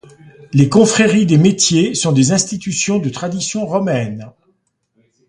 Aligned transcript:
Les 0.51 0.67
confréries 0.67 1.27
des 1.27 1.37
métiers 1.37 1.93
sont 1.93 2.11
des 2.11 2.31
institutions 2.31 2.97
de 2.97 3.09
tradition 3.09 3.67
romaine. 3.67 4.31